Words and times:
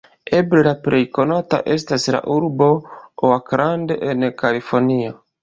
Eble 0.35 0.61
le 0.67 0.71
plej 0.85 1.01
konata 1.17 1.59
estas 1.75 2.07
la 2.15 2.21
urbo 2.37 2.71
Oakland 3.29 3.95
en 4.09 4.27
Kalifornio. 4.43 5.17